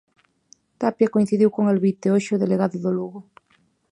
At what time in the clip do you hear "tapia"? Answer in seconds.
0.81-1.11